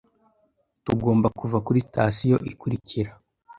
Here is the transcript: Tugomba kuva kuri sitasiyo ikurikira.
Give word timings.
Tugomba 0.85 1.27
kuva 1.39 1.57
kuri 1.65 1.79
sitasiyo 1.85 2.37
ikurikira. 2.51 3.11